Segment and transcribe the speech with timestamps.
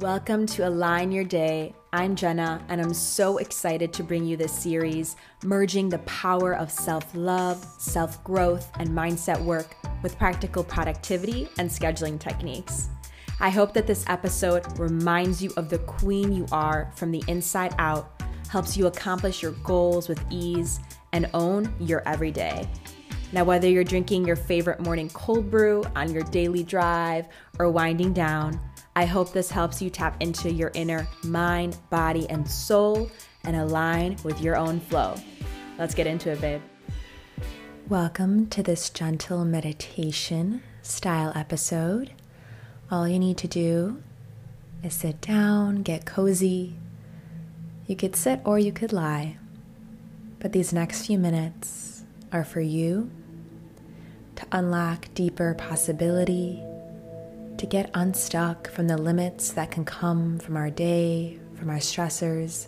[0.00, 1.72] Welcome to Align Your Day.
[1.92, 6.68] I'm Jenna, and I'm so excited to bring you this series, merging the power of
[6.68, 12.88] self love, self growth, and mindset work with practical productivity and scheduling techniques.
[13.38, 17.76] I hope that this episode reminds you of the queen you are from the inside
[17.78, 20.80] out, helps you accomplish your goals with ease,
[21.12, 22.68] and own your everyday.
[23.32, 27.28] Now, whether you're drinking your favorite morning cold brew on your daily drive
[27.60, 28.60] or winding down,
[28.96, 33.10] I hope this helps you tap into your inner mind, body, and soul
[33.42, 35.16] and align with your own flow.
[35.80, 36.62] Let's get into it, babe.
[37.88, 42.12] Welcome to this gentle meditation style episode.
[42.88, 44.00] All you need to do
[44.84, 46.76] is sit down, get cozy.
[47.88, 49.38] You could sit or you could lie,
[50.38, 53.10] but these next few minutes are for you
[54.36, 56.62] to unlock deeper possibility
[57.64, 62.66] to get unstuck from the limits that can come from our day, from our stressors,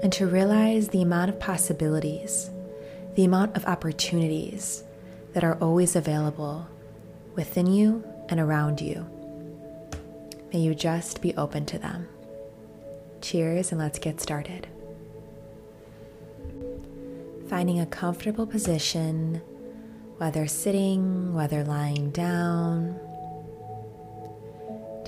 [0.00, 2.50] and to realize the amount of possibilities,
[3.16, 4.84] the amount of opportunities
[5.32, 6.68] that are always available
[7.34, 9.04] within you and around you.
[10.52, 12.06] May you just be open to them.
[13.20, 14.68] Cheers, and let's get started.
[17.48, 19.42] Finding a comfortable position,
[20.18, 23.00] whether sitting, whether lying down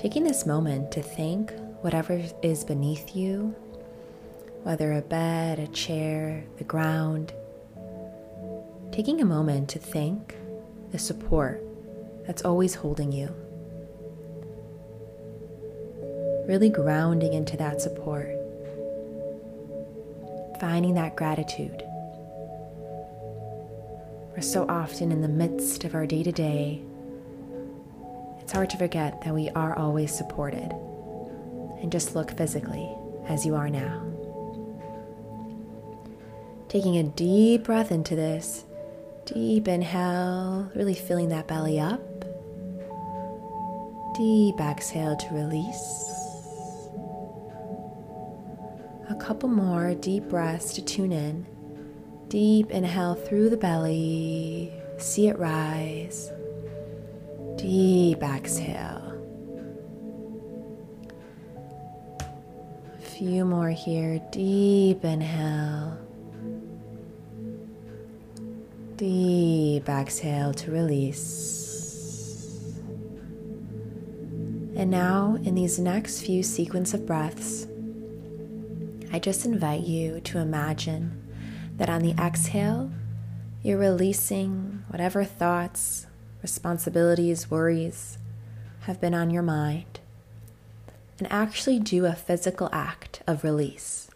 [0.03, 3.55] Taking this moment to thank whatever is beneath you,
[4.63, 7.31] whether a bed, a chair, the ground.
[8.91, 10.35] Taking a moment to thank
[10.91, 11.63] the support
[12.27, 13.33] that's always holding you.
[16.49, 18.27] Really grounding into that support.
[20.59, 21.81] Finding that gratitude.
[24.35, 26.83] We're so often in the midst of our day to day
[28.53, 30.71] hard to forget that we are always supported.
[31.81, 32.87] And just look physically
[33.27, 34.01] as you are now.
[36.69, 38.63] Taking a deep breath into this,
[39.25, 42.01] deep inhale, really filling that belly up.
[44.15, 46.09] Deep exhale to release.
[49.09, 51.45] A couple more deep breaths to tune in.
[52.27, 56.31] Deep inhale through the belly, see it rise.
[57.57, 59.09] Deep exhale.
[62.19, 64.21] A few more here.
[64.31, 65.97] Deep inhale.
[68.97, 71.63] Deep exhale to release.
[74.75, 77.67] And now, in these next few sequence of breaths,
[79.11, 81.19] I just invite you to imagine
[81.77, 82.91] that on the exhale,
[83.61, 86.07] you're releasing whatever thoughts,
[86.43, 88.19] responsibilities, worries
[88.81, 89.99] have been on your mind,
[91.17, 94.11] and actually do a physical act of release.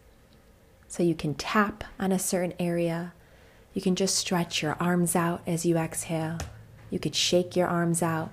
[0.86, 3.14] So you can tap on a certain area,
[3.72, 6.38] you can just stretch your arms out as you exhale,
[6.90, 8.30] you could shake your arms out,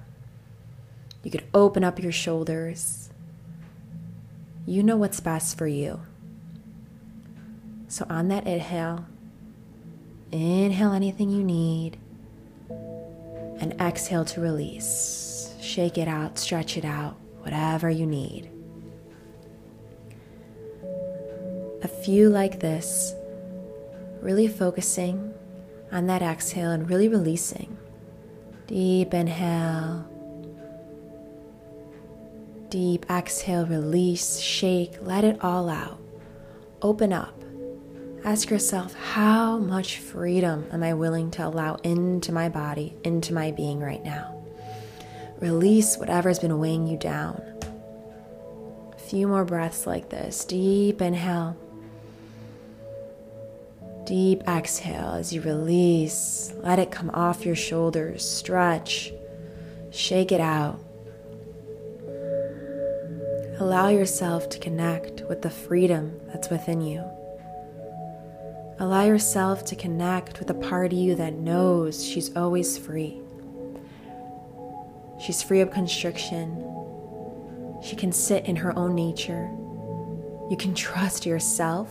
[1.23, 3.09] you could open up your shoulders.
[4.67, 6.01] You know what's best for you.
[7.87, 9.05] So on that inhale,
[10.31, 11.97] inhale anything you need
[13.59, 15.53] and exhale to release.
[15.61, 18.49] Shake it out, stretch it out, whatever you need.
[21.83, 23.13] A few like this,
[24.21, 25.33] really focusing
[25.91, 27.77] on that exhale and really releasing.
[28.67, 30.07] Deep inhale,
[32.69, 35.99] deep exhale, release, shake, let it all out.
[36.81, 37.44] Open up.
[38.25, 43.51] Ask yourself, how much freedom am I willing to allow into my body, into my
[43.51, 44.43] being right now?
[45.39, 47.39] Release whatever's been weighing you down.
[48.93, 50.43] A few more breaths like this.
[50.43, 51.55] Deep inhale.
[54.05, 56.51] Deep exhale as you release.
[56.57, 58.27] Let it come off your shoulders.
[58.27, 59.13] Stretch.
[59.91, 60.79] Shake it out.
[63.59, 67.03] Allow yourself to connect with the freedom that's within you.
[68.77, 73.21] Allow yourself to connect with a part of you that knows she's always free.
[75.19, 76.61] She's free of constriction.
[77.81, 79.49] She can sit in her own nature.
[80.49, 81.89] You can trust yourself.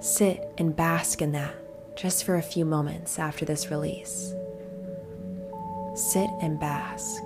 [0.00, 1.54] Sit and bask in that
[1.96, 4.34] just for a few moments after this release.
[5.94, 7.22] Sit and bask.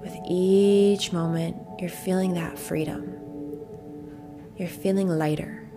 [0.00, 3.14] With each moment, you're feeling that freedom.
[4.56, 5.67] You're feeling lighter.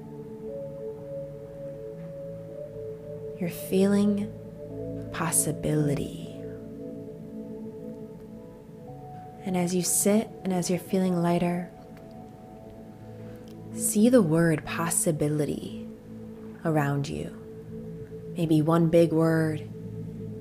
[3.41, 4.31] You're feeling
[5.13, 6.27] possibility.
[9.43, 11.71] And as you sit and as you're feeling lighter,
[13.73, 15.89] see the word possibility
[16.65, 17.35] around you.
[18.37, 19.67] Maybe one big word,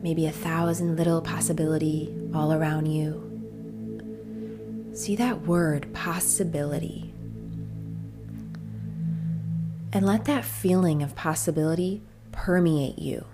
[0.02, 4.90] maybe a thousand little possibility all around you.
[4.92, 7.14] See that word possibility.
[9.90, 13.26] And let that feeling of possibility permeate you,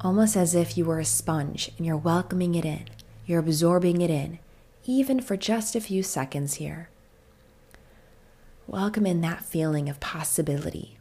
[0.00, 2.84] almost as if you were a sponge and you're welcoming it in,
[3.26, 4.38] you're absorbing it in,
[4.84, 6.90] even for just a few seconds here.
[8.66, 10.98] Welcome in that feeling of possibility.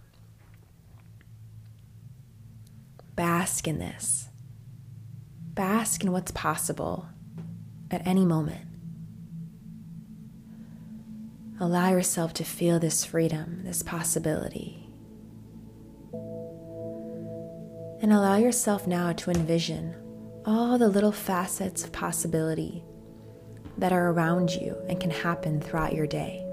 [3.15, 4.29] Bask in this.
[5.53, 7.07] Bask in what's possible
[7.89, 8.67] at any moment.
[11.59, 14.84] Allow yourself to feel this freedom, this possibility.
[18.01, 19.95] And allow yourself now to envision
[20.45, 22.83] all the little facets of possibility
[23.77, 26.45] that are around you and can happen throughout your day.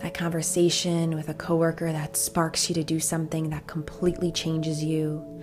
[0.00, 5.42] That conversation with a coworker that sparks you to do something that completely changes you.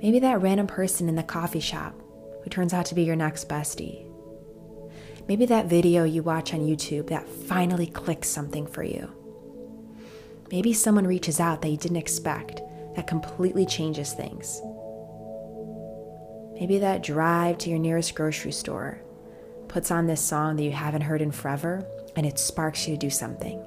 [0.00, 2.00] Maybe that random person in the coffee shop
[2.44, 4.04] who turns out to be your next bestie.
[5.26, 9.10] Maybe that video you watch on YouTube that finally clicks something for you.
[10.52, 12.62] Maybe someone reaches out that you didn't expect
[12.98, 14.60] that completely changes things.
[16.54, 19.00] Maybe that drive to your nearest grocery store
[19.68, 21.86] puts on this song that you haven't heard in forever
[22.16, 23.64] and it sparks you to do something.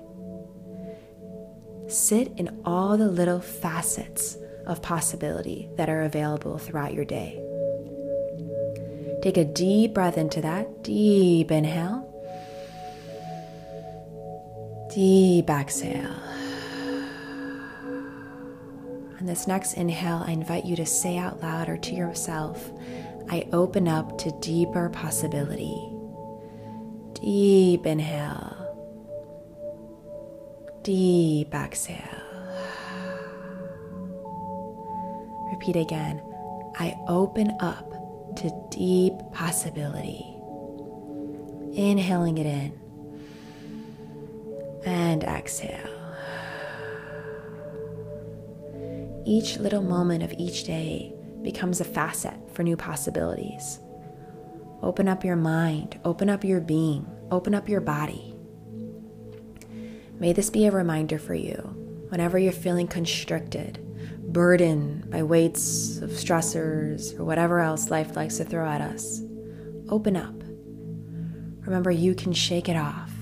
[1.87, 7.41] Sit in all the little facets of possibility that are available throughout your day.
[9.21, 10.83] Take a deep breath into that.
[10.83, 12.05] Deep inhale.
[14.93, 16.17] Deep exhale.
[19.21, 22.71] On this next inhale, I invite you to say out loud or to yourself,
[23.29, 25.93] I open up to deeper possibility.
[27.13, 28.57] Deep inhale.
[30.81, 31.99] Deep exhale.
[35.51, 36.19] Repeat again.
[36.79, 37.91] I open up
[38.37, 40.25] to deep possibility.
[41.73, 42.79] Inhaling it in
[44.83, 46.00] and exhale.
[49.31, 53.79] Each little moment of each day becomes a facet for new possibilities.
[54.81, 58.35] Open up your mind, open up your being, open up your body.
[60.19, 61.55] May this be a reminder for you
[62.09, 63.79] whenever you're feeling constricted
[64.33, 69.21] burdened by weights of stressors or whatever else life likes to throw at us,
[69.87, 70.43] open up.
[71.65, 73.13] Remember, you can shake it off,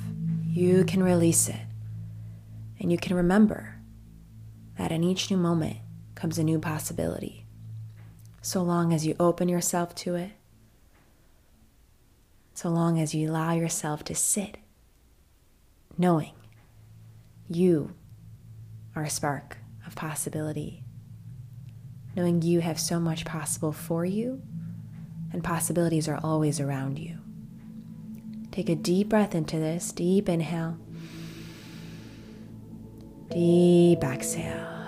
[0.48, 1.68] you can release it,
[2.80, 3.76] and you can remember
[4.80, 5.78] that in each new moment
[6.19, 7.45] comes a new possibility.
[8.42, 10.31] So long as you open yourself to it,
[12.54, 14.57] so long as you allow yourself to sit,
[15.98, 16.33] knowing
[17.50, 17.94] you
[18.95, 20.83] are a spark of possibility
[22.16, 24.42] knowing you have so much possible for you
[25.31, 27.18] and possibilities are always around you.
[28.51, 30.77] Take a deep breath into this, deep inhale,
[33.31, 34.79] deep exhale.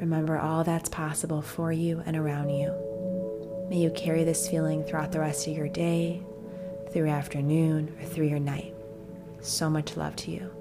[0.00, 2.72] Remember all that's possible for you and around you.
[3.68, 6.22] May you carry this feeling throughout the rest of your day,
[6.92, 8.74] through your afternoon, or through your night.
[9.40, 10.57] So much love to you.